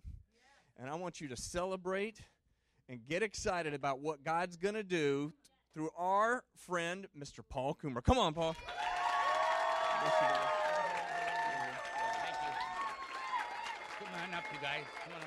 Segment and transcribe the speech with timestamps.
[0.77, 2.19] and I want you to celebrate
[2.89, 5.33] and get excited about what God's going to do
[5.73, 7.45] through our friend, Mr.
[7.49, 8.03] Paul Coomer.
[8.03, 8.57] Come on, Paul.
[14.53, 14.85] You guys.
[15.05, 15.21] Come on.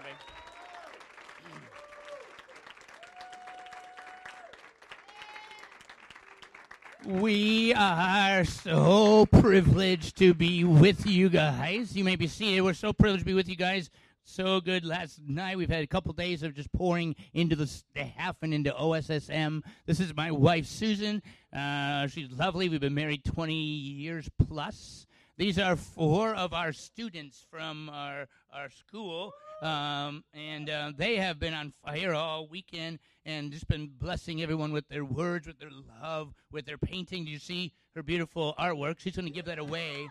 [7.06, 11.98] We are so privileged to be with you guys.
[11.98, 12.62] You may be seated.
[12.62, 13.90] We're so privileged to be with you guys.
[14.24, 14.86] So good.
[14.86, 18.72] Last night we've had a couple days of just pouring into the staff and into
[18.72, 19.64] OSSM.
[19.86, 21.22] This is my wife Susan.
[21.52, 22.70] Uh, she's lovely.
[22.70, 25.06] We've been married 20 years plus.
[25.36, 29.34] These are four of our students from our our school,
[29.64, 34.72] um, and uh, they have been on fire all weekend and just been blessing everyone
[34.72, 35.72] with their words, with their
[36.04, 37.26] love, with their painting.
[37.26, 39.00] Do you see her beautiful artwork?
[39.00, 40.08] She's going to give that away.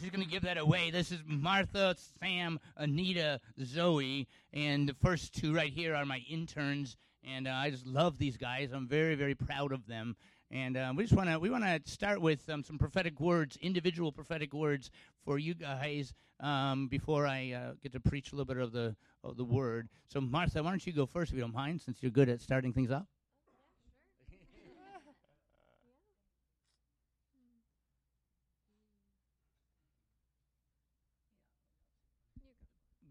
[0.00, 0.90] She's going to give that away.
[0.90, 6.96] This is Martha, Sam, Anita, Zoe, and the first two right here are my interns.
[7.22, 8.70] And uh, I just love these guys.
[8.72, 10.16] I'm very, very proud of them.
[10.50, 13.56] And uh, we just want to we want to start with um, some prophetic words,
[13.60, 14.90] individual prophetic words
[15.24, 18.96] for you guys um, before I uh, get to preach a little bit of the
[19.22, 19.88] of the word.
[20.08, 22.40] So Martha, why don't you go first if you don't mind, since you're good at
[22.40, 23.06] starting things off.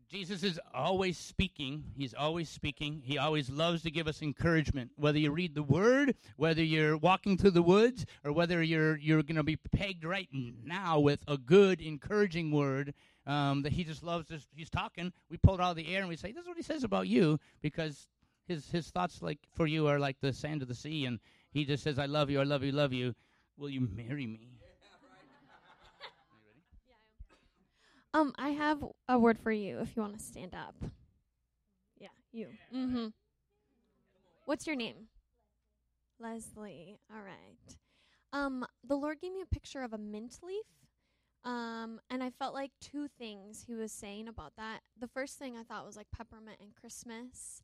[0.09, 1.83] Jesus is always speaking.
[1.95, 3.03] He's always speaking.
[3.05, 4.89] He always loves to give us encouragement.
[4.95, 9.21] Whether you read the Word, whether you're walking through the woods, or whether you're you're
[9.21, 10.27] going to be pegged right
[10.63, 12.95] now with a good, encouraging word
[13.27, 14.27] um, that He just loves.
[14.27, 15.13] This, he's talking.
[15.29, 16.83] We pull it out of the air and we say, "This is what He says
[16.83, 18.07] about you," because
[18.47, 21.19] His His thoughts like for you are like the sand of the sea, and
[21.51, 22.39] He just says, "I love you.
[22.39, 22.71] I love you.
[22.71, 23.13] Love you.
[23.57, 24.59] Will you marry me?"
[28.13, 30.75] Um, I have a word for you if you want to stand up.
[31.99, 32.47] Yeah, you.
[32.75, 33.07] Mm-hmm.
[34.45, 35.07] What's your name?
[36.19, 36.97] Leslie.
[37.13, 37.77] All right.
[38.33, 40.65] Um, the Lord gave me a picture of a mint leaf.
[41.45, 44.79] Um, and I felt like two things he was saying about that.
[44.99, 47.61] The first thing I thought was like peppermint and Christmas.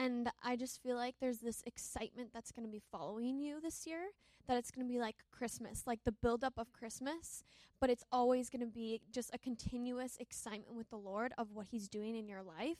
[0.00, 3.86] And I just feel like there's this excitement that's going to be following you this
[3.86, 4.06] year,
[4.48, 7.44] that it's going to be like Christmas, like the buildup of Christmas,
[7.82, 11.66] but it's always going to be just a continuous excitement with the Lord of what
[11.70, 12.78] He's doing in your life.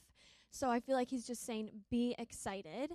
[0.51, 2.93] So I feel like He's just saying, be excited.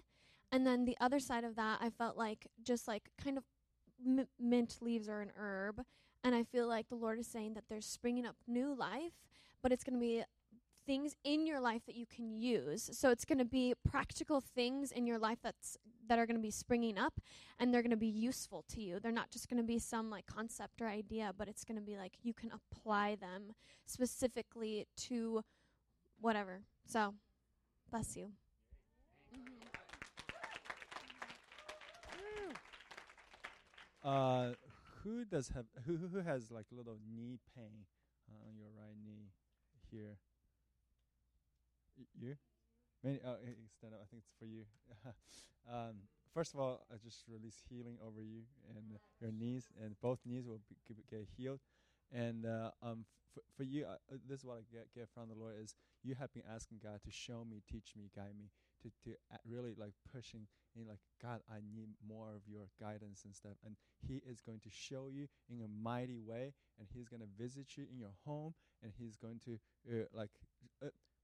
[0.52, 3.44] And then the other side of that, I felt like just like kind of
[4.40, 5.84] mint leaves are an herb.
[6.24, 9.14] And I feel like the Lord is saying that there's springing up new life,
[9.62, 10.24] but it's going to be
[10.86, 12.90] things in your life that you can use.
[12.94, 16.42] So it's going to be practical things in your life that's that are going to
[16.42, 17.20] be springing up
[17.60, 19.00] and they're going to be useful to you.
[19.00, 21.86] They're not just going to be some like concept or idea, but it's going to
[21.86, 23.54] be like you can apply them
[23.86, 25.44] specifically to
[26.22, 26.62] whatever.
[26.86, 27.16] So,
[27.90, 28.32] bless you.
[34.04, 34.52] Uh,
[35.04, 37.86] who does have who who has like a little knee pain
[38.48, 39.32] on your right knee
[39.92, 40.18] here?
[42.20, 42.36] You?
[43.04, 43.38] Many, oh,
[43.78, 44.02] stand up.
[44.02, 44.66] I think it's for you.
[45.72, 50.20] um, first of all, I just release healing over you and your knees, and both
[50.26, 51.60] knees will be, get healed.
[52.12, 53.06] And uh, um,
[53.36, 55.76] f- for you, uh, uh, this is what I get get from the Lord is
[56.04, 58.50] you have been asking God to show me, teach me, guide me,
[58.84, 63.24] to to a- really like pushing in like God, I need more of your guidance
[63.26, 63.58] and stuff.
[63.66, 63.76] And
[64.08, 67.78] He is going to show you in a mighty way, and He's going to visit
[67.78, 68.54] you in your home,
[68.84, 70.32] and He's going to uh, like.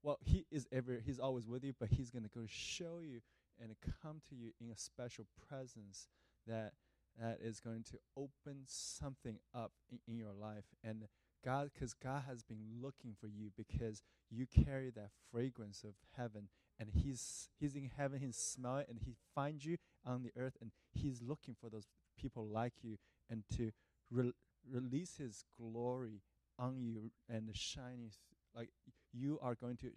[0.02, 3.20] Well, he is ever he's always with you, but he's gonna go show you
[3.60, 6.08] and come to you in a special presence
[6.46, 6.72] that
[7.20, 10.64] that is going to open something up in, in your life.
[10.82, 11.04] And
[11.44, 16.48] God, because God has been looking for you because you carry that fragrance of heaven,
[16.78, 19.76] and He's He's in heaven, He's smelling, and He finds you
[20.06, 21.86] on the earth, and He's looking for those
[22.18, 22.96] people like you,
[23.28, 23.72] and to
[24.10, 24.32] re-
[24.70, 26.22] release His glory
[26.58, 28.10] on you and shining
[28.54, 28.70] like
[29.12, 29.90] you are going to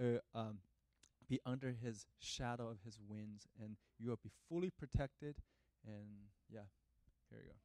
[0.00, 0.58] uh, um,
[1.28, 5.36] be under his shadow of his wings and you will be fully protected
[5.86, 6.06] and
[6.50, 6.60] yeah
[7.30, 7.56] here you go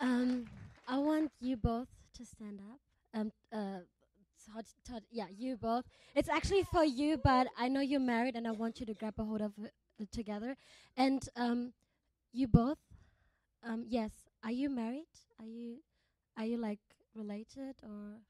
[0.00, 0.46] Um,
[0.88, 2.80] I want you both to stand up.
[3.12, 3.80] Um, uh,
[4.46, 5.84] Todd, Todd, yeah, you both.
[6.14, 9.14] It's actually for you, but I know you're married, and I want you to grab
[9.18, 10.56] a hold of it uh, together.
[10.96, 11.72] And um,
[12.32, 12.78] you both,
[13.62, 14.10] um, yes,
[14.42, 15.06] are you married?
[15.38, 15.76] Are you,
[16.40, 16.80] are you like
[17.14, 18.22] related or?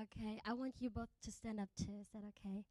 [0.00, 1.92] Okay, I want you both to stand up too.
[2.00, 2.64] Is that okay?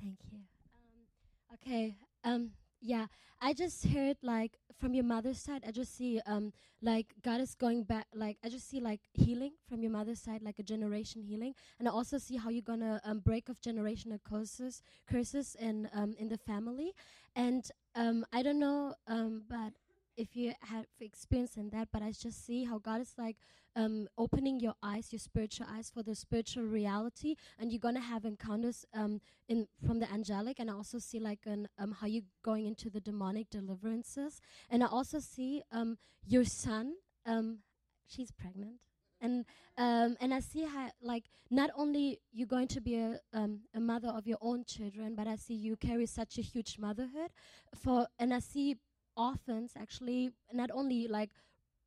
[0.00, 0.38] Thank you.
[0.74, 1.96] Um, okay.
[2.24, 3.06] Um, yeah,
[3.40, 5.64] I just heard like from your mother's side.
[5.66, 6.52] I just see um
[6.82, 8.06] like God is going back.
[8.14, 11.88] Like I just see like healing from your mother's side, like a generation healing, and
[11.88, 16.28] I also see how you're gonna um, break off generational curses, curses in um in
[16.28, 16.92] the family,
[17.36, 19.72] and um I don't know um but
[20.16, 23.36] if you have experience in that, but I just see how God is like
[23.76, 28.24] um, opening your eyes, your spiritual eyes for the spiritual reality, and you're gonna have
[28.24, 32.22] encounters um, in from the angelic, and I also see like an um, how you're
[32.42, 34.40] going into the demonic deliverances,
[34.70, 36.94] and I also see um, your son.
[37.26, 37.58] Um,
[38.06, 38.80] she's pregnant,
[39.20, 39.44] and
[39.76, 44.08] um, and I see how like not only you're going to be a a mother
[44.08, 47.30] of your own children, but I see you carry such a huge motherhood
[47.74, 48.76] for, and I see
[49.16, 51.30] orphans actually not only like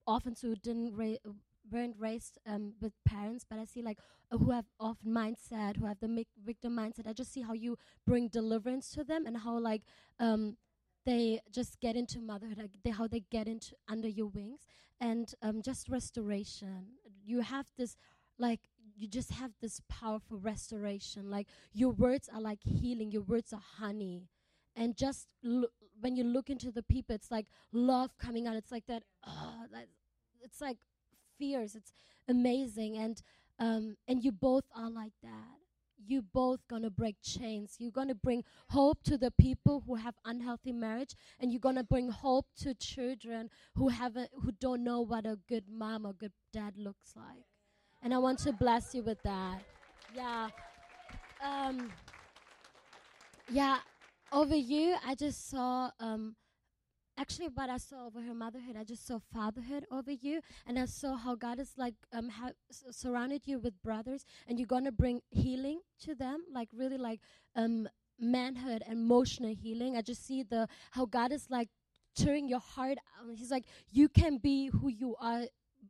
[0.06, 1.31] orphans who didn't ra-
[1.71, 4.00] weren't raised um, with parents, but I see like
[4.31, 7.07] uh, who have often mindset, who have the victim mindset.
[7.07, 9.81] I just see how you bring deliverance to them and how like
[10.19, 10.57] um,
[11.06, 14.62] they just get into motherhood, like they, how they get into under your wings,
[15.00, 16.85] and um, just restoration.
[17.25, 17.95] You have this
[18.39, 18.62] like
[18.95, 21.29] you just have this powerful restoration.
[21.29, 23.12] Like your words are like healing.
[23.12, 24.27] Your words are honey
[24.77, 25.27] and just
[26.00, 28.56] when you look into the people it's like love coming out.
[28.56, 29.88] It's like that uh, that
[30.41, 30.77] it's like
[31.38, 31.75] fierce.
[31.75, 31.91] It's
[32.29, 32.97] amazing.
[32.97, 33.21] And
[33.59, 35.57] um and you both are like that.
[36.06, 37.75] You both gonna break chains.
[37.79, 42.09] You're gonna bring hope to the people who have unhealthy marriage and you're gonna bring
[42.09, 46.74] hope to children who haven't who don't know what a good mom or good dad
[46.77, 47.45] looks like.
[48.03, 49.63] And i want to bless you with that.
[50.15, 50.50] Yeah.
[51.44, 51.91] Um
[53.50, 53.77] yeah
[54.31, 56.35] over you, I just saw um,
[57.18, 58.75] actually what I saw over her motherhood.
[58.77, 62.51] I just saw fatherhood over you, and I saw how God is like um ha-
[62.69, 67.21] surrounded you with brothers, and you're gonna bring healing to them, like really like
[67.56, 67.88] um
[68.19, 69.95] manhood, emotional healing.
[69.97, 71.69] I just see the how God is like
[72.15, 73.35] tearing your heart out.
[73.35, 75.44] He's like, you can be who you are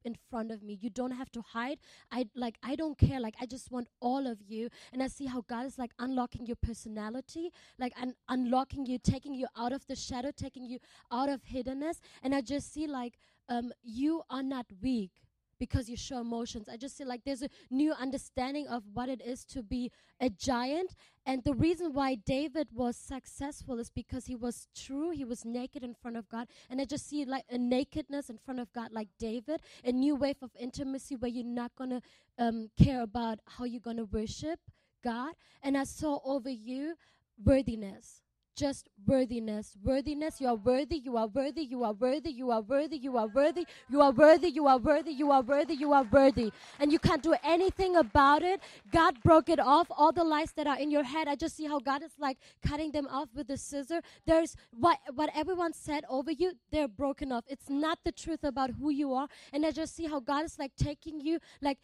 [0.06, 0.78] in front of me.
[0.82, 1.80] You don't have to hide.
[2.12, 3.20] I like I don't care.
[3.20, 4.70] Like I just want all of you.
[4.94, 9.34] And I see how God is like unlocking your personality, like un- unlocking you, taking
[9.34, 10.80] you out of the shadow, taking you
[11.12, 12.00] out of hiddenness.
[12.24, 13.18] And I just see like
[13.50, 15.12] um you are not weak
[15.60, 16.68] because you show emotions.
[16.70, 20.30] I just see like there's a new understanding of what it is to be a
[20.30, 20.96] giant.
[21.26, 25.12] And the reason why David was successful is because he was true.
[25.12, 26.48] He was naked in front of God.
[26.70, 30.16] And I just see like a nakedness in front of God, like David, a new
[30.16, 32.02] wave of intimacy where you're not going to
[32.38, 34.60] um, care about how you're going to worship
[35.04, 35.34] God.
[35.62, 36.96] And I saw over you
[37.44, 38.22] worthiness
[38.58, 39.78] just worthiness.
[39.84, 43.28] Worthiness, you are worthy, you are worthy, you are worthy, you are worthy, you are
[43.28, 46.52] worthy, you are worthy, you are worthy, you are worthy, you are worthy.
[46.80, 48.60] And you can't do anything about it.
[48.92, 49.88] God broke it off.
[49.92, 52.38] All the lies that are in your head, I just see how God is like
[52.68, 54.02] cutting them off with the scissor.
[54.26, 57.46] There's what what everyone said over you, they're broken off.
[57.48, 59.28] It's not the truth about who you are.
[59.54, 61.78] And I just see how God is like taking you, like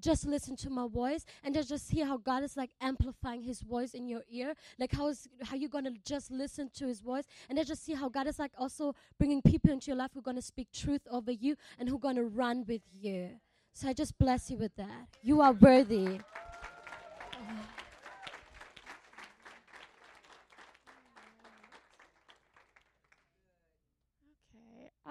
[0.00, 3.60] just listen to my voice and just, just hear how God is like amplifying his
[3.60, 4.54] voice in your ear.
[4.78, 7.94] Like how is how you gonna just listen to his voice and then just see
[7.94, 11.02] how God is like also bringing people into your life who are gonna speak truth
[11.10, 13.30] over you and who are gonna run with you.
[13.72, 15.08] So I just bless you with that.
[15.22, 16.20] You are worthy.
[24.46, 24.90] Okay.
[25.04, 25.10] Uh,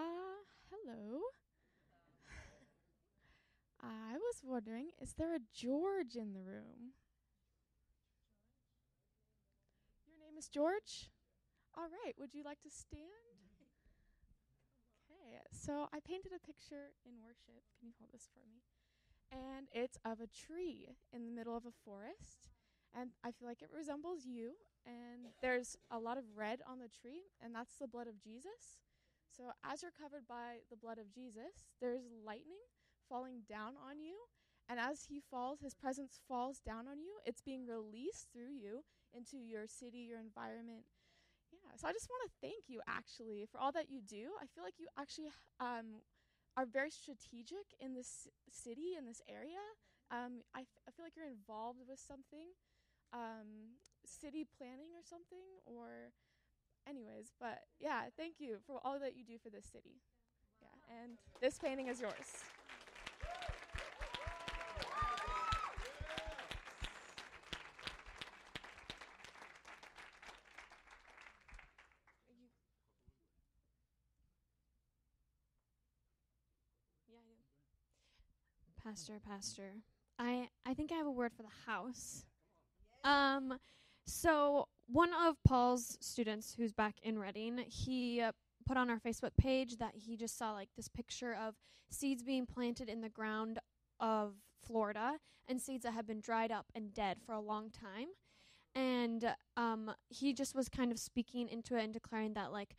[0.72, 1.22] hello.
[3.84, 6.92] I was wondering, is there a George in the room?
[10.08, 11.12] Your name is George?
[11.77, 12.13] All right.
[12.20, 13.04] Would you like to stand?
[15.08, 15.39] Okay.
[15.51, 17.63] So I painted a picture in worship.
[17.80, 18.60] Can you hold this for me?
[19.32, 22.51] And it's of a tree in the middle of a forest.
[22.98, 24.51] And I feel like it resembles you.
[24.86, 28.84] And there's a lot of red on the tree, and that's the blood of Jesus.
[29.36, 32.62] So, as you're covered by the blood of Jesus, there's lightning
[33.10, 34.16] falling down on you.
[34.68, 37.22] And as he falls, his presence falls down on you.
[37.26, 38.84] It's being released through you
[39.14, 40.86] into your city, your environment.
[41.54, 41.78] Yeah.
[41.78, 44.34] So, I just want to thank you actually for all that you do.
[44.42, 46.02] I feel like you actually um,
[46.58, 49.62] are very strategic in this city, in this area.
[50.12, 52.54] Um, I, f- I feel like you're involved with something,
[53.14, 56.14] um, city planning or something, or
[56.88, 60.02] anyways, but yeah, thank you for all that you do for this city.
[60.62, 62.46] Yeah, and this painting is yours.
[78.86, 79.72] Pastor, Pastor.
[80.20, 82.24] I I think I have a word for the house.
[83.04, 83.58] Um,
[84.06, 88.32] so one of Paul's students, who's back in Redding, he uh,
[88.68, 91.56] put on our Facebook page that he just saw like this picture of
[91.89, 93.58] seeds being planted in the ground
[94.00, 94.36] of
[94.68, 95.13] Florida
[95.48, 98.10] and seeds that have been dried up and dead for a long time.
[98.75, 102.75] And um, he just was kind of speaking into it and declaring that like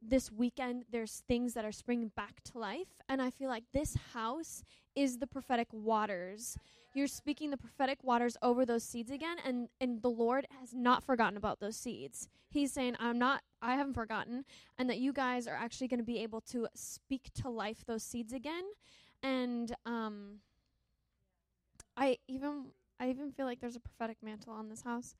[0.00, 3.96] this weekend there's things that are springing back to life and i feel like this
[4.14, 4.62] house
[4.98, 6.58] is the prophetic waters.
[6.92, 11.04] You're speaking the prophetic waters over those seeds again and and the lord has not
[11.04, 12.28] forgotten about those seeds.
[12.50, 14.44] He's saying i'm not i haven't forgotten
[14.76, 18.02] and that you guys are actually going to be able to speak to life those
[18.02, 18.64] seeds again.
[19.22, 20.40] And um
[21.96, 25.14] i even i even feel like there's a prophetic mantle on this house.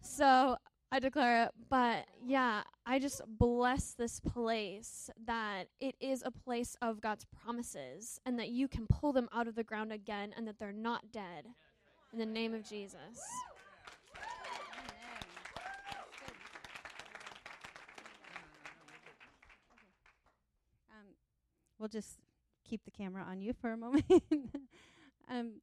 [0.00, 0.56] So
[0.90, 1.50] I declare it.
[1.68, 8.20] But yeah, I just bless this place that it is a place of God's promises
[8.24, 11.12] and that you can pull them out of the ground again and that they're not
[11.12, 11.46] dead.
[12.12, 13.18] In the name of Jesus.
[20.90, 21.14] Um,
[21.78, 22.18] we'll just
[22.64, 24.04] keep the camera on you for a moment.
[25.28, 25.54] um,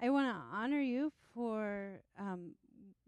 [0.00, 2.52] I want to honor you for um,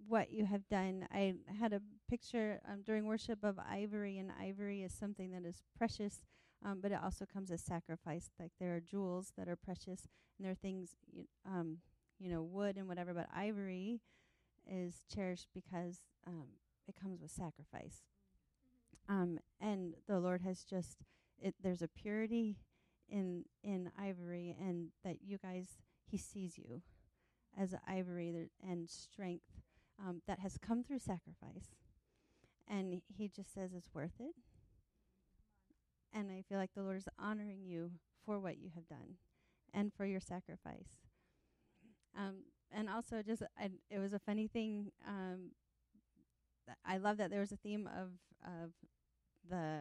[0.09, 1.07] what you have done.
[1.13, 5.63] I had a picture um, during worship of ivory, and ivory is something that is
[5.77, 6.21] precious,
[6.65, 8.31] um, but it also comes as sacrifice.
[8.39, 10.09] Like there are jewels that are precious,
[10.39, 11.79] and there are things, you, um,
[12.19, 14.01] you know, wood and whatever, but ivory
[14.71, 16.47] is cherished because um,
[16.89, 18.03] it comes with sacrifice.
[19.09, 20.99] Um, and the Lord has just,
[21.41, 22.57] it, there's a purity
[23.09, 26.81] in in ivory, and that you guys, He sees you
[27.59, 29.64] as ivory and strength
[29.99, 31.75] um, that has come through sacrifice.
[32.69, 34.35] And he just says it's worth it.
[36.13, 37.91] And I feel like the Lord is honoring you
[38.25, 39.17] for what you have done
[39.73, 41.01] and for your sacrifice.
[42.17, 44.93] Um, and also, just I, it was a funny thing.
[45.07, 45.51] Um,
[46.85, 48.11] I love that there was a theme of
[48.45, 48.71] of
[49.49, 49.81] the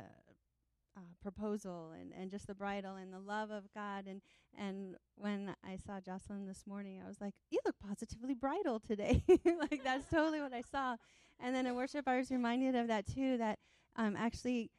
[0.96, 4.06] uh, proposal and, and just the bridal and the love of God.
[4.08, 4.22] And,
[4.58, 9.24] and when I saw Jocelyn this morning, I was like, you look positively bridal today.
[9.46, 10.96] like, that's totally what I saw.
[11.40, 13.60] And then in worship, I was reminded of that too, that
[13.96, 14.72] um, actually,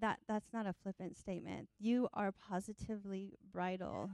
[0.00, 1.68] that that's not a flippant statement.
[1.78, 4.10] You are positively bridal.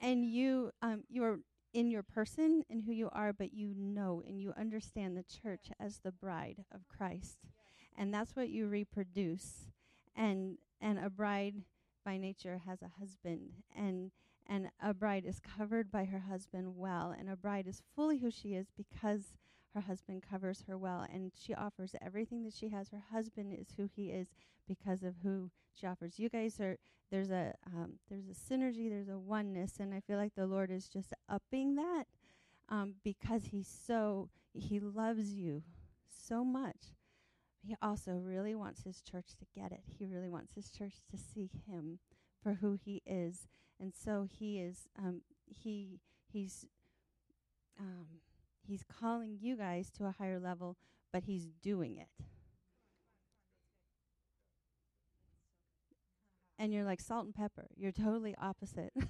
[0.00, 1.38] And you, um, you are
[1.72, 5.66] in your person and who you are, but you know and you understand the church
[5.78, 7.38] as the bride of Christ.
[7.96, 9.66] And that's what you reproduce
[10.16, 11.54] and and a bride
[12.04, 14.10] by nature has a husband and
[14.48, 18.30] and a bride is covered by her husband well and a bride is fully who
[18.30, 19.34] she is because
[19.74, 22.88] her husband covers her well and she offers everything that she has.
[22.88, 24.28] Her husband is who he is
[24.66, 26.18] because of who she offers.
[26.18, 26.78] You guys are
[27.10, 30.70] there's a um, there's a synergy there's a oneness and i feel like the lord
[30.70, 32.04] is just upping that
[32.68, 35.62] um, because he's so he loves you
[36.08, 36.95] so much
[37.66, 39.80] he also really wants his church to get it.
[39.98, 41.98] He really wants his church to see him
[42.42, 43.48] for who he is,
[43.80, 44.88] and so he is.
[44.98, 46.00] Um, he
[46.32, 46.66] he's
[47.78, 48.06] um,
[48.66, 50.76] he's calling you guys to a higher level,
[51.12, 52.08] but he's doing it.
[56.58, 57.66] And you're like salt and pepper.
[57.76, 58.92] You're totally opposite.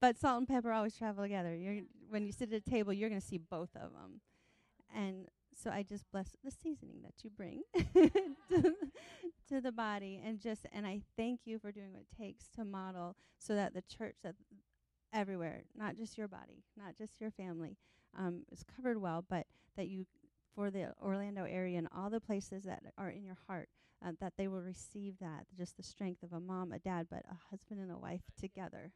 [0.00, 1.54] but salt and pepper always travel together.
[1.54, 4.20] You're when you sit at a table, you're going to see both of them.
[4.94, 5.28] And
[5.62, 7.62] so I just bless the seasoning that you bring
[8.52, 8.74] to,
[9.48, 12.64] to the body, and just and I thank you for doing what it takes to
[12.64, 14.34] model so that the church that
[15.12, 17.76] everywhere, not just your body, not just your family,
[18.16, 19.46] um, is covered well, but
[19.76, 20.06] that you
[20.54, 23.68] for the Orlando area and all the places that are in your heart,
[24.04, 27.24] uh, that they will receive that, just the strength of a mom, a dad, but
[27.30, 28.90] a husband and a wife together.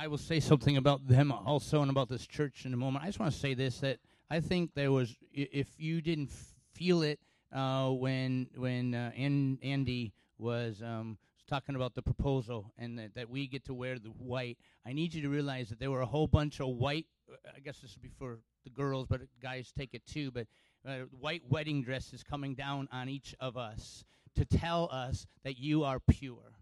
[0.00, 3.04] I will say something about them also and about this church in a moment.
[3.04, 3.98] I just want to say this that
[4.30, 6.30] I think there was, if you didn't
[6.72, 7.20] feel it
[7.52, 13.46] uh, when when uh, Andy was um, talking about the proposal and that, that we
[13.46, 16.28] get to wear the white, I need you to realize that there were a whole
[16.28, 17.04] bunch of white.
[17.30, 20.30] Uh, I guess this would be for the girls, but guys take it too.
[20.30, 20.46] But
[20.88, 25.84] uh, white wedding dresses coming down on each of us to tell us that you
[25.84, 26.54] are pure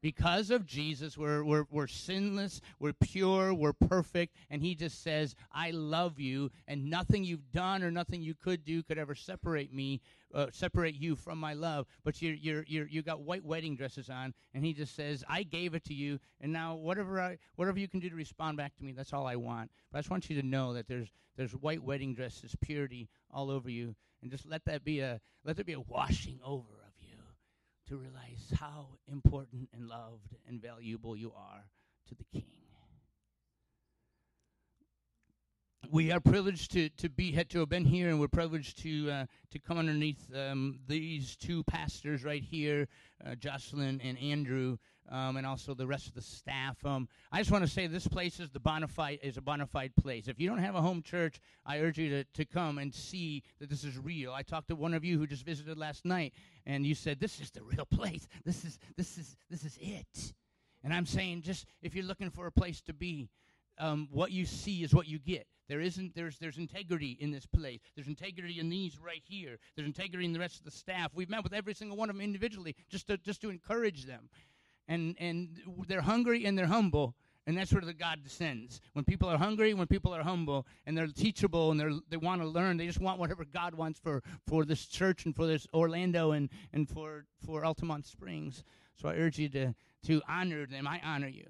[0.00, 5.34] Because of Jesus, we're, we're, we're sinless, we're pure, we're perfect, and He just says,
[5.52, 9.72] I love you, and nothing you've done or nothing you could do could ever separate
[9.72, 10.00] me,
[10.34, 11.86] uh, separate you from my love.
[12.04, 15.42] But you're, you're, you're, you got white wedding dresses on, and He just says, I
[15.42, 18.76] gave it to you, and now whatever, I, whatever you can do to respond back
[18.76, 19.70] to me, that's all I want.
[19.90, 23.50] But I just want you to know that there's, there's white wedding dresses, purity all
[23.50, 26.77] over you, and just let that be a, let there be a washing over
[27.88, 31.64] to realize how important and loved and valuable you are
[32.06, 32.44] to the King.
[35.90, 39.10] We are privileged to, to be had to have been here, and we're privileged to
[39.10, 42.88] uh, to come underneath um, these two pastors right here,
[43.24, 44.76] uh, Jocelyn and Andrew,
[45.10, 46.76] um, and also the rest of the staff.
[46.84, 49.66] Um, I just want to say this place is the bona fide is a bona
[49.66, 50.28] fide place.
[50.28, 53.42] If you don't have a home church, I urge you to, to come and see
[53.58, 54.32] that this is real.
[54.32, 56.34] I talked to one of you who just visited last night,
[56.66, 58.26] and you said this is the real place.
[58.44, 60.32] This is this is this is it.
[60.84, 63.28] And I'm saying, just if you're looking for a place to be,
[63.78, 65.46] um, what you see is what you get.
[65.68, 67.80] There isn't there's there's integrity in this place.
[67.94, 69.58] There's integrity in these right here.
[69.76, 71.12] There's integrity in the rest of the staff.
[71.14, 74.30] We've met with every single one of them individually just to just to encourage them
[74.88, 77.14] and and they're hungry and they're humble
[77.48, 78.82] and that's where the god descends.
[78.92, 82.42] When people are hungry when people are humble and they're teachable and they're they want
[82.42, 85.66] to learn they just want whatever god wants for for this church and for this
[85.72, 88.64] orlando and and for for altamonte springs.
[88.96, 89.74] So i urge you to
[90.08, 90.86] to honor them.
[90.86, 91.46] I honor you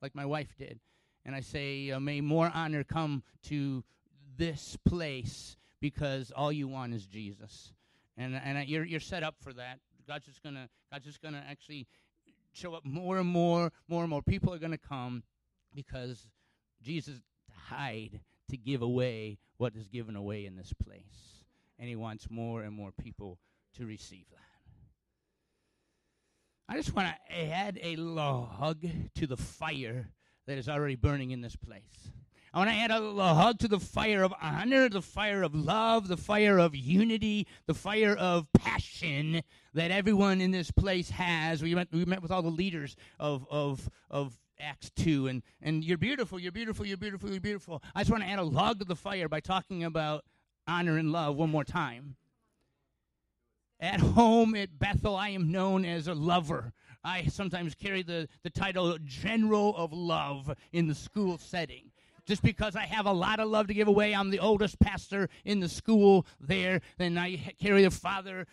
[0.00, 0.80] like my wife did.
[1.26, 3.84] And i say uh, may more honor come to
[4.38, 7.74] this place because all you want is jesus.
[8.16, 9.80] And and you're you're set up for that.
[10.08, 11.86] God's just gonna god's just gonna actually
[12.52, 15.22] show up more and more, more and more people are going to come
[15.74, 16.28] because
[16.82, 17.20] Jesus
[17.70, 21.44] died to give away what is given away in this place.
[21.78, 23.38] And he wants more and more people
[23.76, 24.38] to receive that.
[26.68, 30.08] I just want to add a log to the fire
[30.46, 32.12] that is already burning in this place.
[32.54, 35.54] I want to add a, a hug to the fire of honor, the fire of
[35.54, 39.42] love, the fire of unity, the fire of passion
[39.72, 41.62] that everyone in this place has.
[41.62, 45.82] We met, we met with all the leaders of, of, of Acts 2, and, and
[45.82, 47.82] you're beautiful, you're beautiful, you're beautiful, you're beautiful.
[47.94, 50.26] I just want to add a log to the fire by talking about
[50.68, 52.16] honor and love one more time.
[53.80, 56.74] At home at Bethel, I am known as a lover.
[57.02, 61.91] I sometimes carry the, the title General of Love in the school setting
[62.26, 64.14] just because I have a lot of love to give away.
[64.14, 68.46] I'm the oldest pastor in the school there, and I carry the father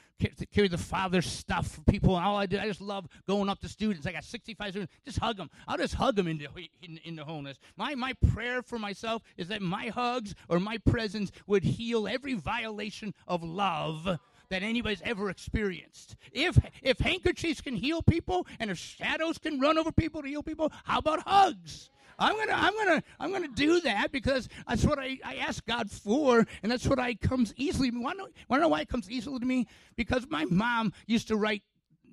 [0.53, 2.17] carry the father stuff for people.
[2.17, 4.05] And all I do, I just love going up to students.
[4.05, 4.93] I got 65 students.
[5.05, 5.49] Just hug them.
[5.67, 6.47] I'll just hug them into
[6.81, 7.57] in, into wholeness.
[7.77, 12.33] My my prayer for myself is that my hugs or my presence would heal every
[12.33, 16.15] violation of love that anybody's ever experienced.
[16.31, 20.43] If if handkerchiefs can heal people and if shadows can run over people to heal
[20.43, 21.89] people, how about hugs?
[22.19, 25.89] I'm gonna, I'm gonna, I'm gonna do that because that's what I, I ask God
[25.89, 27.91] for, and that's what I comes easily.
[27.91, 29.67] Want to know why it comes easily to me?
[29.95, 31.63] Because my mom used to write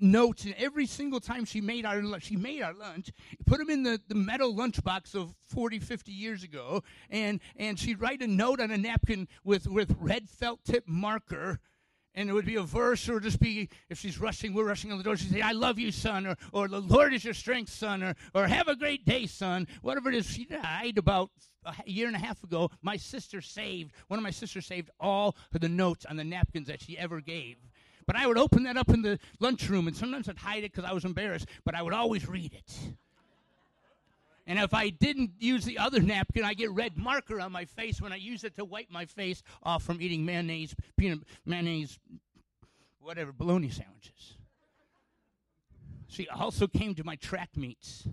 [0.01, 3.11] notes and every single time she made our she made our lunch
[3.47, 8.01] put them in the, the metal lunchbox of 40 50 years ago and and she'd
[8.01, 11.61] write a note on a napkin with with red felt tip marker
[12.17, 14.99] and it would be a verse or just be if she's rushing we're rushing on
[14.99, 17.71] the door she'd say i love you son or, or the lord is your strength
[17.71, 19.67] son or, or have a great day son.
[19.83, 21.31] Whatever it is she died about
[21.65, 22.71] a year and a half ago.
[22.83, 26.69] My sister saved one of my sisters saved all of the notes on the napkins
[26.69, 27.57] that she ever gave.
[28.07, 30.89] But i would open that up in the lunchroom and sometimes i'd hide it because
[30.89, 32.73] i was embarrassed but i would always read it
[34.47, 38.01] and if I didn't use the other napkin, I get red marker on my face
[38.01, 41.99] when I use it to wipe my face off from eating mayonnaise, peanut mayonnaise,
[43.01, 44.37] whatever, bologna sandwiches.
[46.09, 48.09] She also came to my track meets,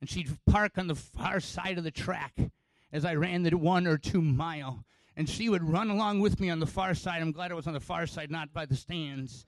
[0.00, 2.34] and she'd park on the far side of the track
[2.92, 4.84] as I ran the one or two mile,
[5.16, 7.22] and she would run along with me on the far side.
[7.22, 9.46] I'm glad I was on the far side, not by the stands.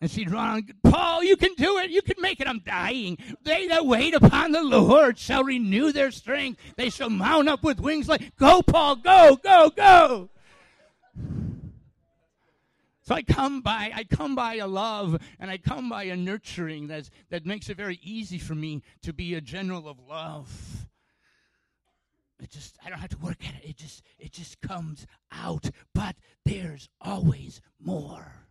[0.00, 1.90] And she'd run, Paul, you can do it.
[1.90, 2.46] You can make it.
[2.46, 3.18] I'm dying.
[3.42, 6.60] They that wait upon the Lord shall renew their strength.
[6.76, 10.30] They shall mount up with wings like, go, Paul, go, go, go.
[13.02, 16.86] So I come by, I come by a love and I come by a nurturing
[16.86, 20.86] that's, that makes it very easy for me to be a general of love.
[22.40, 23.70] It just, I don't have to work at it.
[23.70, 25.70] It just, it just comes out.
[25.92, 28.47] But there's always more.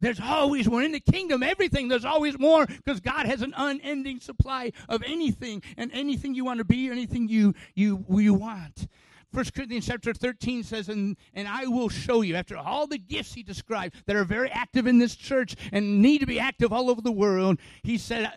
[0.00, 0.82] There's always more.
[0.82, 5.62] In the kingdom, everything, there's always more because God has an unending supply of anything
[5.76, 8.88] and anything you want to be, anything you, you, you want.
[9.32, 13.34] First Corinthians chapter 13 says, and, and I will show you, after all the gifts
[13.34, 16.90] he described that are very active in this church and need to be active all
[16.90, 18.32] over the world, he said,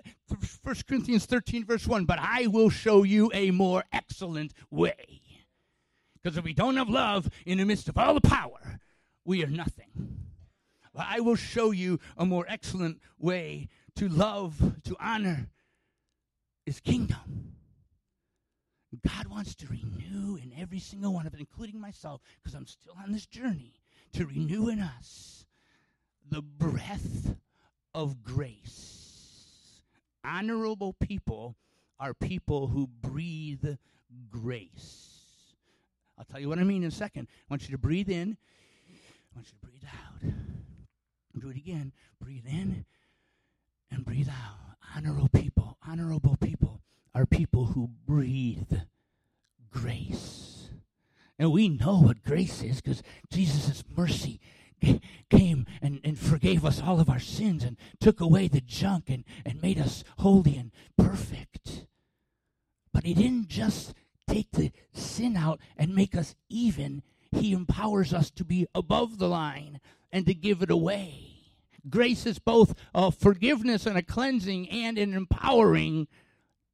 [0.63, 5.21] First Corinthians 13, verse 1, but I will show you a more excellent way.
[6.21, 8.79] Because if we don't have love in the midst of all the power,
[9.25, 10.22] we are nothing.
[10.95, 15.49] I will show you a more excellent way to love, to honor
[16.65, 17.53] his kingdom.
[19.01, 22.93] God wants to renew in every single one of it, including myself, because I'm still
[23.03, 23.73] on this journey,
[24.13, 25.45] to renew in us
[26.29, 27.35] the breath
[27.93, 29.81] of grace.
[30.23, 31.55] Honorable people
[31.99, 33.65] are people who breathe
[34.29, 35.09] grace.
[36.17, 37.27] I'll tell you what I mean in a second.
[37.31, 38.37] I want you to breathe in.
[39.33, 40.52] I want you to breathe out.
[41.39, 41.93] Do it again.
[42.19, 42.85] Breathe in
[43.91, 44.75] and breathe out.
[44.95, 46.81] Honorable people, honorable people
[47.15, 48.73] are people who breathe
[49.71, 50.69] grace.
[51.39, 54.39] And we know what grace is because Jesus' mercy
[55.29, 59.23] came and, and forgave us all of our sins and took away the junk and,
[59.45, 61.87] and made us holy and perfect.
[62.93, 63.93] But he didn't just
[64.27, 69.27] take the sin out and make us even, he empowers us to be above the
[69.27, 69.79] line
[70.13, 71.15] and to give it away.
[71.89, 76.07] Grace is both a forgiveness and a cleansing and an empowering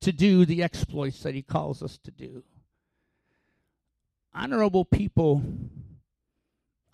[0.01, 2.43] to do the exploits that he calls us to do.
[4.35, 5.41] Honorable people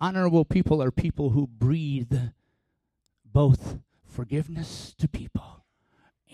[0.00, 2.14] honorable people are people who breathe
[3.24, 5.64] both forgiveness to people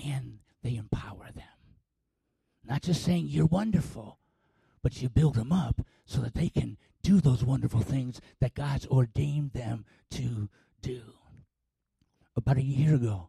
[0.04, 1.44] and they empower them.
[2.64, 4.18] Not just saying you're wonderful,
[4.82, 8.86] but you build them up so that they can do those wonderful things that God's
[8.86, 10.48] ordained them to
[10.80, 11.02] do.
[12.36, 13.28] About a year ago,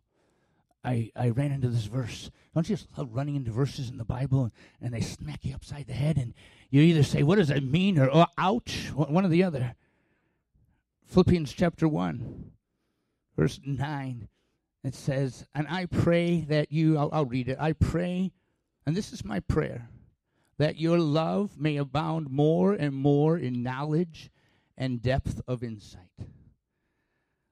[0.83, 2.29] I, I ran into this verse.
[2.53, 5.55] Don't you just love running into verses in the Bible and, and they smack you
[5.55, 6.33] upside the head and
[6.69, 7.97] you either say, What does that mean?
[7.97, 9.75] or oh, ouch, one or the other.
[11.05, 12.51] Philippians chapter 1,
[13.38, 14.27] verse 9.
[14.83, 17.57] It says, And I pray that you, I'll, I'll read it.
[17.59, 18.31] I pray,
[18.86, 19.89] and this is my prayer
[20.57, 24.29] that your love may abound more and more in knowledge
[24.77, 26.01] and depth of insight.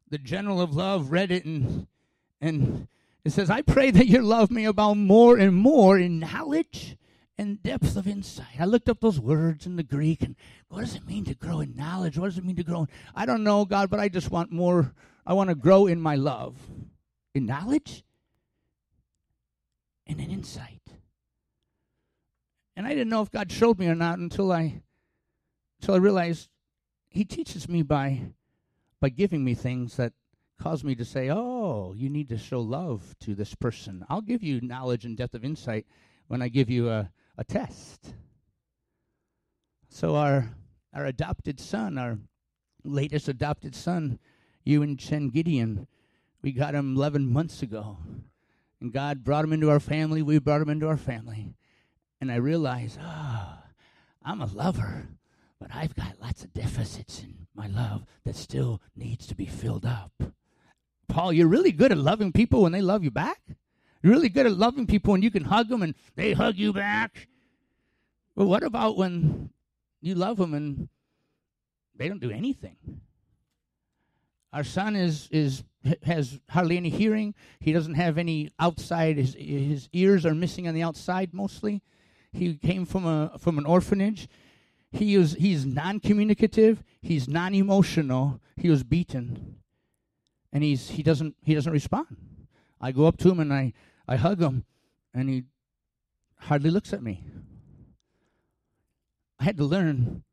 [0.09, 1.87] The general of love read it and,
[2.39, 2.87] and
[3.23, 6.97] it says, I pray that your love may abound more and more in knowledge
[7.37, 8.59] and depth of insight.
[8.59, 10.35] I looked up those words in the Greek and
[10.69, 12.17] what does it mean to grow in knowledge?
[12.17, 12.87] What does it mean to grow in?
[13.15, 14.93] I don't know, God, but I just want more.
[15.25, 16.57] I want to grow in my love,
[17.33, 18.03] in knowledge
[20.07, 20.80] and in insight.
[22.75, 24.81] And I didn't know if God showed me or not until I
[25.79, 26.49] until I realized
[27.09, 28.21] he teaches me by
[28.99, 30.13] by giving me things that
[30.59, 34.05] cause me to say, "Oh, you need to show love to this person.
[34.09, 35.85] I'll give you knowledge and depth of insight
[36.27, 38.13] when I give you a, a test."
[39.89, 40.55] So our
[40.93, 42.19] our adopted son, our
[42.83, 44.19] latest adopted son,
[44.63, 45.87] Ewan Chen Gideon,
[46.41, 47.97] we got him 11 months ago.
[48.79, 50.21] And God brought him into our family.
[50.21, 51.55] We brought him into our family
[52.21, 53.69] and I realize, ah, oh,
[54.23, 55.09] I'm a lover,
[55.59, 59.85] but I've got lots of deficits in my love that still needs to be filled
[59.85, 60.11] up.
[61.09, 63.41] Paul, you're really good at loving people when they love you back.
[64.01, 66.71] You're really good at loving people when you can hug them and they hug you
[66.71, 67.27] back.
[68.35, 69.49] But what about when
[69.99, 70.89] you love them and
[71.95, 72.77] they don't do anything?
[74.53, 75.63] Our son is is
[76.03, 77.33] has hardly any hearing.
[77.59, 79.17] He doesn't have any outside.
[79.17, 81.81] His his ears are missing on the outside mostly.
[82.31, 84.27] He came from a from an orphanage.
[84.91, 86.83] He is he's non-communicative.
[87.01, 88.39] He's non-emotional.
[88.55, 89.57] He was beaten,
[90.51, 92.17] and he's he doesn't he doesn't respond.
[92.79, 93.73] I go up to him and I
[94.07, 94.65] I hug him,
[95.13, 95.43] and he
[96.37, 97.23] hardly looks at me.
[99.39, 100.23] I had to learn,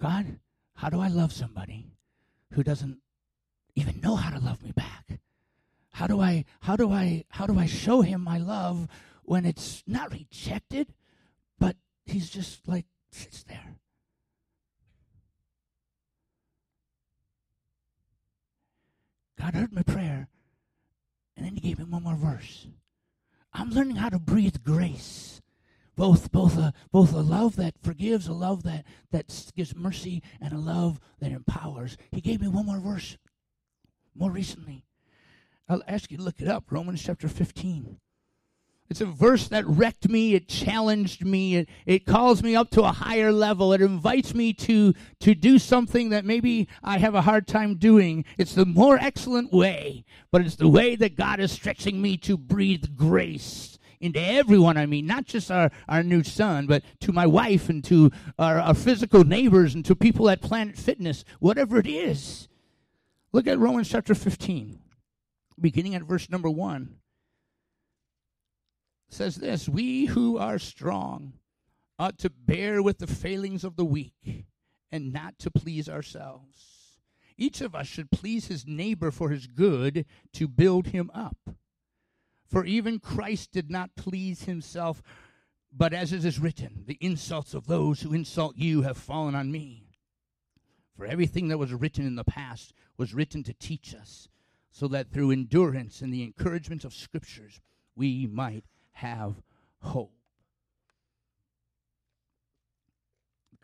[0.00, 0.38] God,
[0.74, 1.86] how do I love somebody
[2.52, 2.98] who doesn't
[3.74, 5.20] even know how to love me back?
[5.90, 8.88] How do I how do I how do I show him my love
[9.22, 10.92] when it's not rejected,
[12.06, 13.76] he's just like sits there.
[19.38, 20.28] God heard my prayer,
[21.36, 22.66] and then he gave me one more verse.
[23.52, 25.40] I'm learning how to breathe grace.
[25.94, 30.52] Both, both, a, both a love that forgives, a love that, that gives mercy, and
[30.52, 31.96] a love that empowers.
[32.12, 33.16] He gave me one more verse
[34.18, 34.84] more recently.
[35.68, 37.98] I'll ask you to look it up Romans chapter 15.
[38.88, 40.34] It's a verse that wrecked me.
[40.34, 41.56] It challenged me.
[41.56, 43.72] It, it calls me up to a higher level.
[43.72, 48.24] It invites me to, to do something that maybe I have a hard time doing.
[48.38, 52.36] It's the more excellent way, but it's the way that God is stretching me to
[52.36, 57.26] breathe grace into everyone I mean, not just our, our new son, but to my
[57.26, 61.86] wife and to our, our physical neighbors and to people at Planet Fitness, whatever it
[61.86, 62.46] is.
[63.32, 64.78] Look at Romans chapter 15,
[65.58, 66.94] beginning at verse number 1.
[69.08, 71.34] Says this We who are strong
[71.98, 74.46] ought to bear with the failings of the weak
[74.92, 76.98] and not to please ourselves.
[77.38, 81.36] Each of us should please his neighbor for his good to build him up.
[82.48, 85.02] For even Christ did not please himself,
[85.72, 89.50] but as it is written, the insults of those who insult you have fallen on
[89.50, 89.90] me.
[90.96, 94.28] For everything that was written in the past was written to teach us,
[94.70, 97.60] so that through endurance and the encouragement of scriptures
[97.94, 98.64] we might
[98.96, 99.34] have
[99.82, 100.12] hope.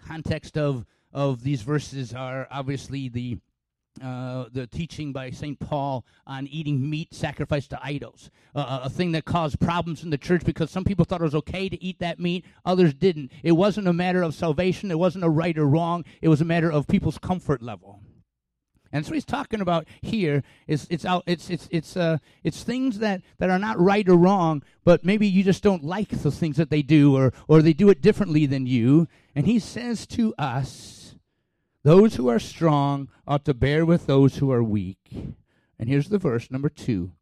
[0.07, 3.38] Context of of these verses are obviously the
[4.03, 5.59] uh, the teaching by St.
[5.59, 10.16] Paul on eating meat sacrificed to idols, uh, a thing that caused problems in the
[10.16, 13.31] church because some people thought it was okay to eat that meat, others didn't.
[13.42, 16.45] It wasn't a matter of salvation, it wasn't a right or wrong, it was a
[16.47, 18.01] matter of people's comfort level.
[18.92, 22.98] And so he's talking about here is it's out it's it's it's uh it's things
[22.98, 26.57] that that are not right or wrong, but maybe you just don't like the things
[26.59, 29.09] that they do or or they do it differently than you.
[29.35, 31.14] And he says to us
[31.83, 35.11] those who are strong ought to bear with those who are weak.
[35.78, 37.12] And here's the verse, number two.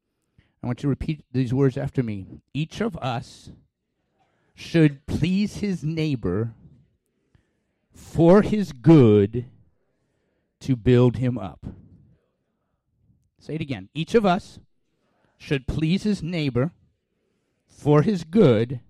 [0.63, 2.27] I want you to repeat these words after me.
[2.53, 3.51] Each of us
[4.55, 6.53] should please his neighbor
[7.95, 9.47] for his good
[10.61, 11.67] to build him up.
[13.39, 13.89] Say it again.
[13.95, 14.59] Each of us
[15.39, 16.73] should please his neighbor
[17.67, 18.81] for his good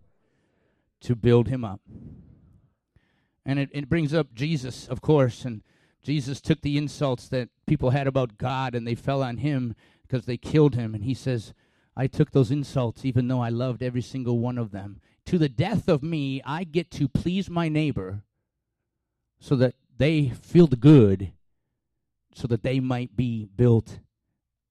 [1.00, 1.80] to build him up.
[3.46, 5.62] And it, it brings up Jesus, of course, and
[6.02, 10.26] Jesus took the insults that people had about God and they fell on him because
[10.26, 10.94] they killed him.
[10.94, 11.54] And he says,
[11.96, 15.00] I took those insults even though I loved every single one of them.
[15.26, 18.22] To the death of me, I get to please my neighbor
[19.38, 21.32] so that they feel the good,
[22.34, 24.00] so that they might be built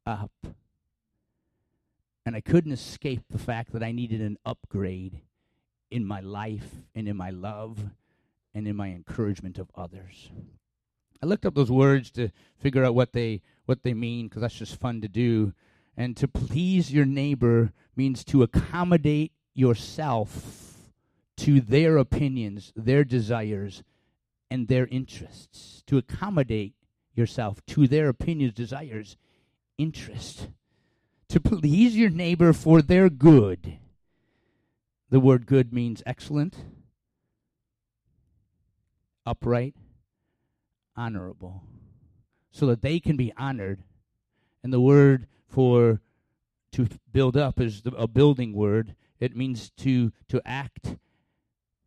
[0.06, 0.32] up.
[2.26, 5.22] And I couldn't escape the fact that I needed an upgrade
[5.90, 7.80] in my life and in my love
[8.54, 10.30] and in my encouragement of others.
[11.22, 14.56] I looked up those words to figure out what they what they mean because that's
[14.56, 15.54] just fun to do.
[15.98, 20.92] And to please your neighbor means to accommodate yourself
[21.38, 23.84] to their opinions, their desires,
[24.50, 25.84] and their interests.
[25.88, 26.74] To accommodate
[27.20, 29.18] yourself to their opinions, desires,
[29.78, 30.50] interest.
[31.30, 33.78] To please your neighbor for their good.
[35.12, 36.56] The word good means excellent,
[39.26, 39.76] upright,
[40.96, 41.64] honorable,
[42.52, 43.84] so that they can be honored.
[44.64, 46.02] And the word for
[46.72, 48.96] to build up is the, a building word.
[49.20, 50.96] It means to to act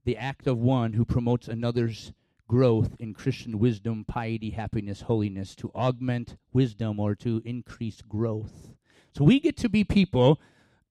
[0.05, 2.12] the act of one who promotes another's
[2.53, 8.75] growth in Christian wisdom, piety, happiness, holiness, to augment wisdom or to increase growth.
[9.17, 10.38] So we get to be people,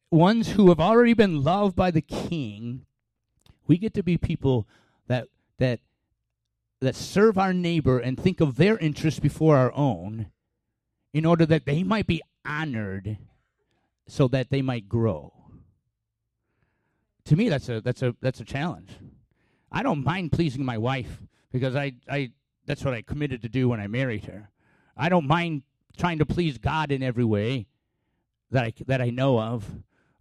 [0.09, 2.87] ones who have already been loved by the King.
[3.67, 4.67] We get to be people
[5.05, 5.27] that
[5.59, 5.81] that
[6.79, 10.31] that serve our neighbor and think of their interests before our own
[11.13, 13.19] in order that they might be honored
[14.07, 15.31] so that they might grow
[17.25, 18.89] to me that's a that's a that's a challenge
[19.71, 22.31] i don't mind pleasing my wife because i i
[22.65, 24.49] that's what i committed to do when i married her
[24.97, 25.63] i don't mind
[25.97, 27.67] trying to please god in every way
[28.49, 29.69] that i that i know of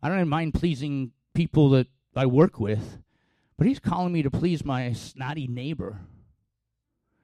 [0.03, 2.99] i don't mind pleasing people that i work with
[3.57, 6.01] but he's calling me to please my snotty neighbor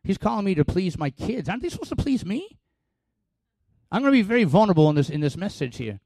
[0.07, 1.49] He's calling me to please my kids.
[1.49, 2.59] Aren't they supposed to please me?
[3.91, 5.99] I'm going to be very vulnerable in this in this message here.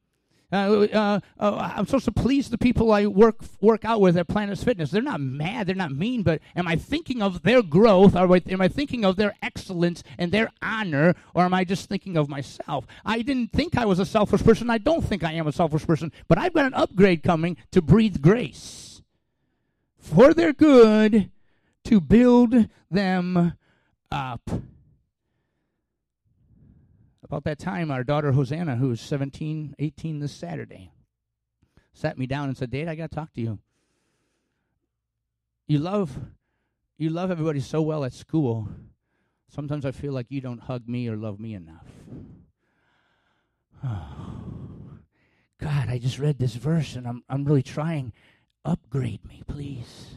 [0.53, 4.27] Uh, uh, uh, I'm supposed to please the people I work work out with at
[4.27, 4.91] Planet Fitness.
[4.91, 8.61] They're not mad, they're not mean, but am I thinking of their growth, or am
[8.61, 12.87] I thinking of their excellence and their honor, or am I just thinking of myself?
[13.05, 14.71] I didn't think I was a selfish person.
[14.71, 17.81] I don't think I am a selfish person, but I've got an upgrade coming to
[17.81, 19.03] breathe grace
[19.99, 21.31] for their good,
[21.85, 23.55] to build them
[24.11, 24.51] up.
[27.31, 30.91] About that time, our daughter Hosanna, who's 17, 18 this Saturday,
[31.93, 33.61] sat me down and said, Dad, I got to talk to you.
[35.69, 36.19] You love,
[36.99, 38.69] you love everybody so well at school.
[39.49, 41.87] Sometimes I feel like you don't hug me or love me enough.
[43.85, 44.09] Oh,
[45.61, 48.13] God, I just read this verse and I'm, I'm really trying.
[48.65, 50.17] Upgrade me, please.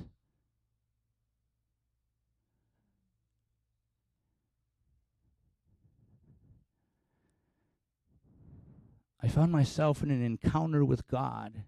[9.24, 11.64] I found myself in an encounter with God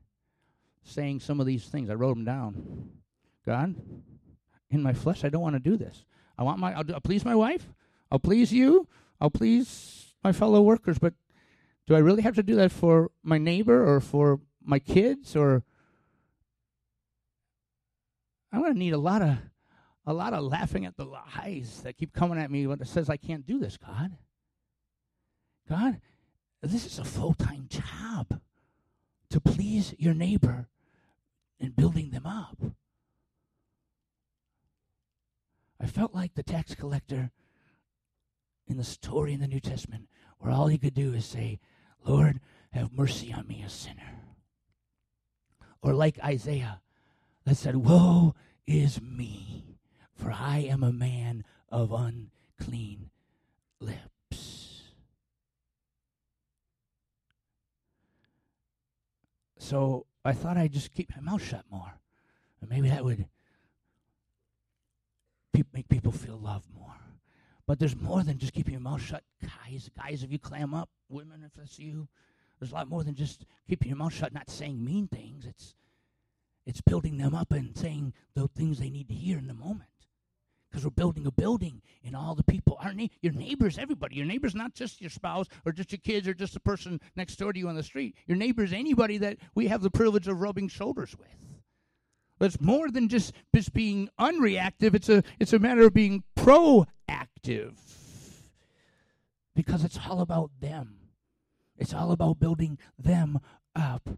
[0.84, 1.90] saying some of these things.
[1.90, 2.90] I wrote them down.
[3.46, 3.76] God,
[4.70, 6.04] in my flesh, I don't want to do this.
[6.38, 7.68] I want my, I'll, I'll please my wife.
[8.12, 8.88] I'll please you.
[9.22, 11.00] I'll please my fellow workers.
[11.00, 11.14] But
[11.88, 15.64] do I really have to do that for my neighbor or for my kids or?
[18.52, 19.38] I'm going to need a lot of,
[20.06, 23.10] a lot of laughing at the lies that keep coming at me when it says
[23.10, 23.78] I can't do this.
[23.78, 24.18] God,
[25.70, 26.02] God,
[26.62, 28.40] this is a full time job
[29.30, 30.68] to please your neighbor
[31.60, 32.58] and building them up.
[35.80, 37.32] I felt like the tax collector
[38.68, 40.08] in the story in the New Testament
[40.40, 41.60] where all he could do is say,
[42.04, 42.40] Lord,
[42.72, 44.22] have mercy on me, a sinner.
[45.82, 46.82] Or like Isaiah
[47.46, 49.78] that said, Woe is me,
[50.14, 53.12] for I am a man of unclean
[53.80, 54.15] lips.
[59.66, 61.92] So I thought I'd just keep my mouth shut more.
[62.62, 63.26] And maybe that would
[65.54, 66.94] pe- make people feel loved more.
[67.66, 69.24] But there's more than just keeping your mouth shut.
[69.42, 72.08] Guys, guys, if you clam up, women, if that's you,
[72.60, 75.48] there's a lot more than just keeping your mouth shut, not saying mean things.
[75.48, 75.74] It's
[76.68, 79.90] it's building them up and saying the things they need to hear in the moment.
[80.76, 84.18] Because we're building a building and all the people, our na- your neighbors, everybody.
[84.18, 87.38] Your neighbor's not just your spouse or just your kids or just the person next
[87.38, 88.14] door to you on the street.
[88.28, 91.30] Your neighbor's anybody that we have the privilege of rubbing shoulders with.
[92.40, 94.96] But it's more than just, just being unreactive.
[94.96, 97.78] It's a it's a matter of being proactive.
[99.56, 100.98] Because it's all about them.
[101.78, 103.40] It's all about building them
[103.78, 104.10] up.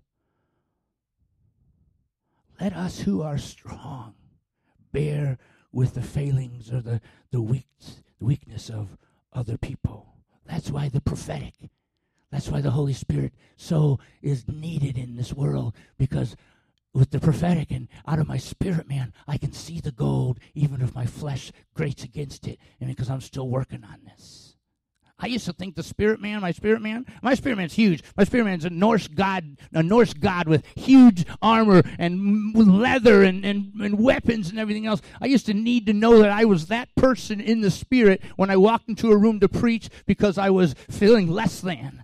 [2.60, 4.16] Let us who are strong
[4.92, 5.38] bear
[5.72, 7.02] with the failings or the,
[7.32, 7.68] the, weak,
[8.20, 8.98] the weakness of
[9.34, 10.14] other people.
[10.46, 11.54] That's why the prophetic,
[12.32, 16.36] that's why the Holy Spirit so is needed in this world because
[16.94, 20.82] with the prophetic and out of my spirit, man, I can see the gold even
[20.82, 24.57] if my flesh grates against it and because I'm still working on this.
[25.20, 28.04] I used to think the spirit man, my spirit man, my spirit man's huge.
[28.16, 33.44] My spirit man's a Norse god, a Norse god with huge armor and leather and,
[33.44, 35.02] and, and weapons and everything else.
[35.20, 38.52] I used to need to know that I was that person in the spirit when
[38.52, 42.04] I walked into a room to preach because I was feeling less than.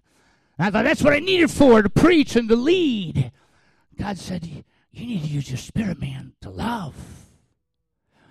[0.57, 3.31] And I thought that's what I needed for to preach and to lead.
[3.95, 4.43] God said,
[4.91, 6.95] You need to use your spirit man to love.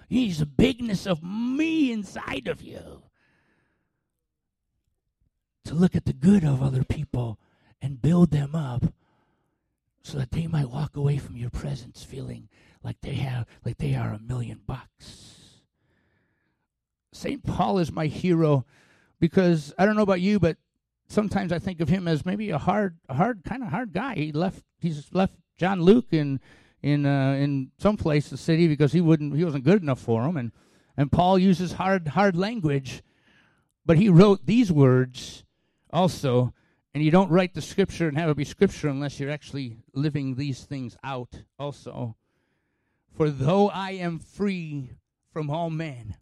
[0.08, 3.04] You need the bigness of me inside of you
[5.64, 7.38] to look at the good of other people
[7.80, 8.84] and build them up
[10.02, 12.48] so that they might walk away from your presence feeling
[12.82, 15.60] like they have like they are a million bucks.
[17.12, 17.44] St.
[17.44, 18.64] Paul is my hero
[19.20, 20.56] because I don't know about you but
[21.08, 24.14] sometimes I think of him as maybe a hard hard kind of hard guy.
[24.14, 26.40] He left he's left John Luke in
[26.82, 30.24] in uh, in some place the city because he wouldn't he wasn't good enough for
[30.24, 30.52] him and
[30.96, 33.02] and Paul uses hard hard language
[33.86, 35.44] but he wrote these words
[35.92, 36.54] also,
[36.94, 40.34] and you don't write the scripture and have it be scripture unless you're actually living
[40.34, 42.16] these things out also.
[43.12, 44.92] For though I am free
[45.32, 46.16] from all men,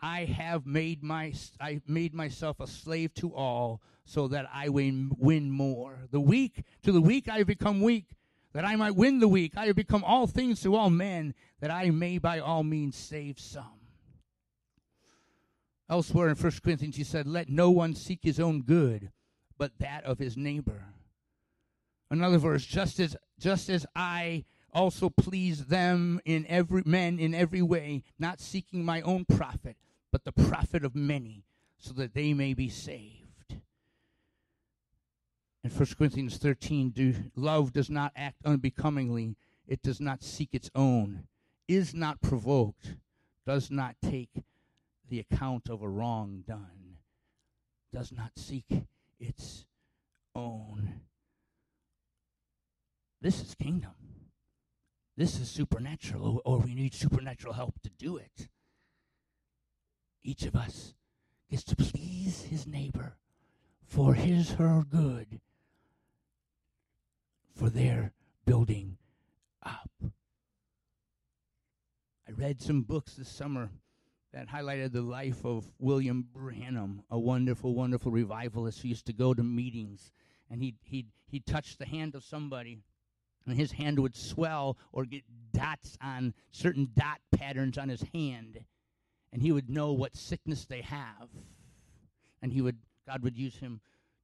[0.00, 5.12] I have made my I made myself a slave to all, so that I win
[5.18, 6.06] win more.
[6.10, 8.16] The weak to the weak I have become weak,
[8.52, 9.56] that I might win the weak.
[9.56, 13.38] I have become all things to all men, that I may by all means save
[13.38, 13.79] some.
[15.90, 19.10] Elsewhere in 1 Corinthians, he said, Let no one seek his own good,
[19.58, 20.84] but that of his neighbor.
[22.08, 27.62] Another verse, just as just as I also please them in every men in every
[27.62, 29.76] way, not seeking my own profit,
[30.12, 31.44] but the profit of many,
[31.76, 33.56] so that they may be saved.
[35.64, 40.70] In 1 Corinthians 13, do, love does not act unbecomingly, it does not seek its
[40.74, 41.24] own,
[41.66, 42.94] is not provoked,
[43.44, 44.30] does not take
[45.10, 46.96] the account of a wrong done,
[47.92, 48.86] does not seek
[49.18, 49.66] its
[50.34, 51.00] own.
[53.20, 53.90] This is kingdom.
[55.16, 58.48] This is supernatural, or we need supernatural help to do it.
[60.22, 60.94] Each of us
[61.50, 63.16] gets to please his neighbor
[63.84, 65.40] for his, her good,
[67.52, 68.12] for their
[68.46, 68.96] building
[69.62, 69.90] up.
[72.28, 73.70] I read some books this summer
[74.32, 79.34] that highlighted the life of William Branham, a wonderful, wonderful revivalist who used to go
[79.34, 80.12] to meetings
[80.50, 82.82] and he'd, he'd, he'd touch the hand of somebody
[83.46, 88.60] and his hand would swell or get dots on certain dot patterns on his hand.
[89.32, 91.28] And he would know what sickness they have.
[92.42, 93.80] And he would god would use him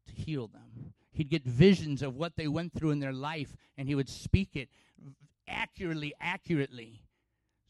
[0.07, 0.93] to heal them.
[1.13, 4.51] He'd get visions of what they went through in their life, and he would speak
[4.55, 4.69] it
[5.49, 7.03] accurately, accurately,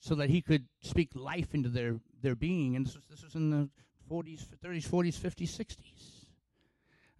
[0.00, 2.74] so that he could speak life into their, their being.
[2.74, 3.68] And this was, this was in the
[4.10, 6.26] 40s, 30s, 40s, 50s, 60s.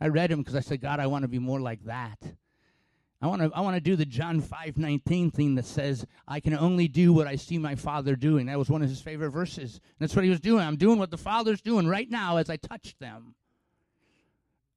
[0.00, 2.18] I read him because I said, God, I want to be more like that.
[3.22, 6.54] I want to I want to do the John 5:19 thing that says I can
[6.54, 8.46] only do what I see my father doing.
[8.46, 9.74] That was one of his favorite verses.
[9.74, 10.62] And that's what he was doing.
[10.62, 13.34] I'm doing what the father's doing right now as I touch them.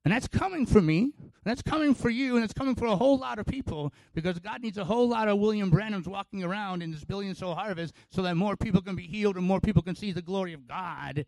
[0.06, 1.12] And that's coming for me.
[1.22, 2.36] And that's coming for you.
[2.36, 5.28] And it's coming for a whole lot of people because God needs a whole lot
[5.28, 8.96] of William Branhams walking around in this billion soul harvest so that more people can
[8.96, 11.26] be healed and more people can see the glory of God.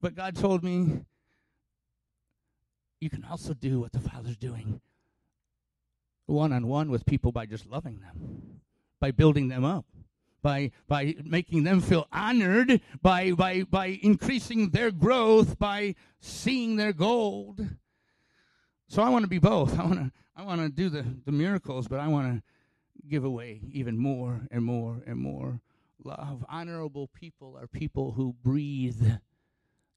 [0.00, 1.04] But God told me,
[3.00, 4.80] you can also do what the Father's doing
[6.26, 8.60] one on one with people by just loving them,
[9.00, 9.84] by building them up,
[10.42, 16.92] by by making them feel honored, by by by increasing their growth, by seeing their
[16.92, 17.66] gold.
[18.88, 19.78] So I want to be both.
[19.78, 22.42] I want to I want to do the, the miracles, but I want to
[23.08, 25.60] give away even more and more and more
[26.04, 26.44] love.
[26.48, 29.02] Honorable people are people who breathe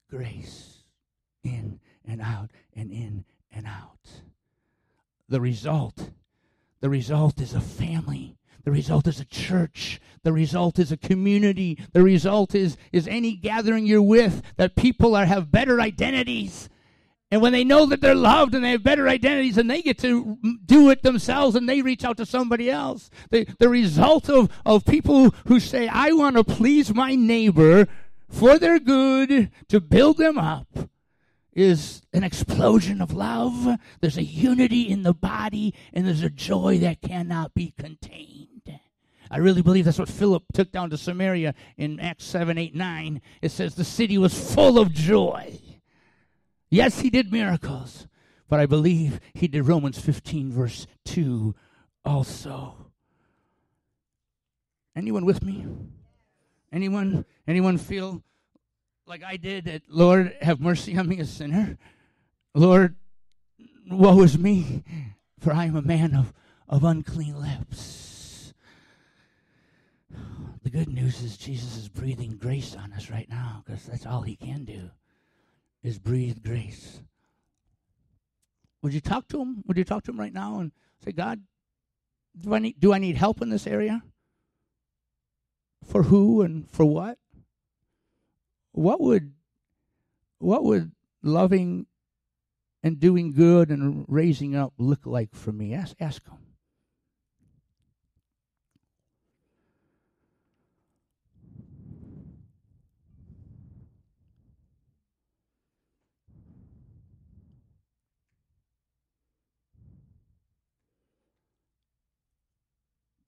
[0.10, 0.84] grace
[1.44, 4.22] in and out and in and out.
[5.28, 6.12] The result,
[6.82, 8.38] the result is a family.
[8.66, 10.02] The result is a church.
[10.24, 11.78] The result is a community.
[11.94, 16.68] The result is, is any gathering you're with that people are have better identities.
[17.30, 20.00] And when they know that they're loved and they have better identities and they get
[20.00, 23.10] to do it themselves and they reach out to somebody else.
[23.30, 27.88] The, the result of, of people who say, I want to please my neighbor
[28.30, 30.68] for their good, to build them up,
[31.54, 33.80] is an explosion of love.
[34.02, 38.55] There's a unity in the body, and there's a joy that cannot be contained.
[39.32, 43.22] I really believe that's what Philip took down to Samaria in Acts 7, 8, 9.
[43.42, 45.60] It says the city was full of joy.
[46.70, 48.08] Yes, he did miracles,
[48.50, 51.56] but I believe he did Romans 15, verse 2
[52.04, 52.92] also.
[54.96, 55.66] Anyone with me?
[56.72, 58.24] Anyone anyone feel
[59.06, 61.78] like I did that Lord have mercy on me a sinner?
[62.54, 62.96] Lord,
[63.90, 64.84] woe is me,
[65.40, 66.34] for I am a man of,
[66.68, 68.05] of unclean lips.
[70.66, 74.24] The good news is Jesus is breathing grace on us right now because that's all
[74.24, 74.90] he can do
[75.84, 77.02] is breathe grace.
[78.82, 79.64] Would you talk to him?
[79.68, 80.72] Would you talk to him right now and
[81.04, 81.42] say, God,
[82.42, 84.02] do I need do I need help in this area?
[85.84, 87.20] For who and for what?
[88.72, 89.34] What would
[90.40, 91.86] what would loving
[92.82, 95.76] and doing good and raising up look like for me?
[95.76, 96.40] Ask ask him.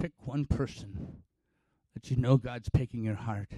[0.07, 1.17] Pick one person
[1.93, 3.51] that you know God's picking your heart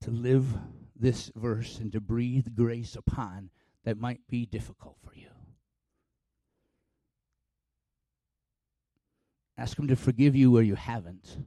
[0.00, 0.46] to live
[0.94, 3.50] this verse and to breathe grace upon
[3.84, 5.26] that might be difficult for you.
[9.58, 11.38] Ask Him to forgive you where you haven't.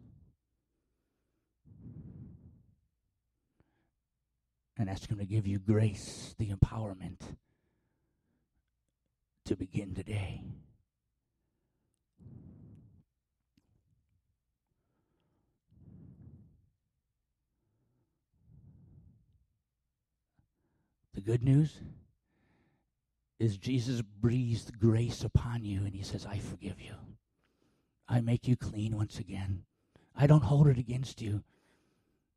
[4.78, 7.22] And ask Him to give you grace, the empowerment
[9.46, 10.44] to begin today.
[21.24, 21.80] Good news
[23.40, 26.94] is Jesus breathed grace upon you and he says, I forgive you.
[28.08, 29.64] I make you clean once again.
[30.16, 31.44] I don't hold it against you.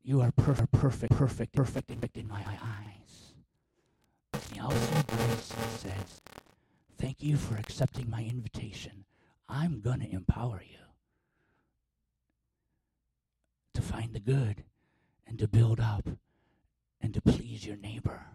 [0.03, 3.33] You are perfect, perfect, perfect, perfect in my eyes.
[4.53, 6.21] He also grace says,
[6.97, 9.05] Thank you for accepting my invitation.
[9.47, 10.77] I'm going to empower you
[13.73, 14.63] to find the good
[15.27, 16.09] and to build up
[17.01, 18.25] and to please your neighbor.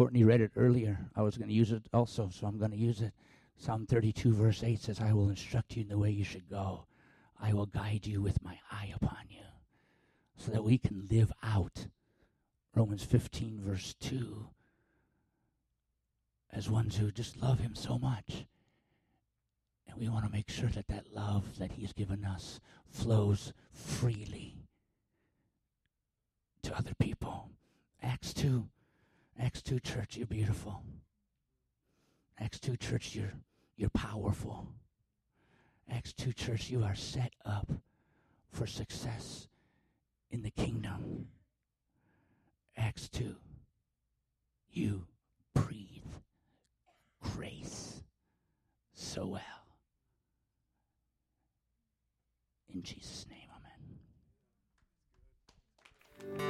[0.00, 0.98] Courtney read it earlier.
[1.14, 3.12] I was going to use it also, so I'm going to use it.
[3.58, 6.86] Psalm 32, verse 8 says, I will instruct you in the way you should go.
[7.38, 9.42] I will guide you with my eye upon you,
[10.38, 11.88] so that we can live out
[12.74, 14.46] Romans 15, verse 2,
[16.50, 18.46] as ones who just love Him so much.
[19.86, 24.64] And we want to make sure that that love that He's given us flows freely
[26.62, 27.50] to other people.
[28.02, 28.66] Acts 2
[29.40, 30.82] Acts 2 Church, you're beautiful.
[32.38, 33.32] Acts 2 Church, you're,
[33.76, 34.68] you're powerful.
[35.90, 37.72] Acts 2 Church, you are set up
[38.52, 39.48] for success
[40.30, 41.26] in the kingdom.
[42.76, 43.34] Acts 2.
[44.70, 45.06] you
[45.54, 46.04] breathe
[47.22, 48.02] grace
[48.92, 49.42] so well.
[52.72, 53.39] In Jesus' name.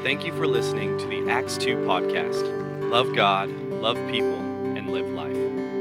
[0.02, 2.90] Thank you for listening to the Acts 2 podcast.
[2.90, 4.38] Love God, love people,
[4.76, 5.79] and live life.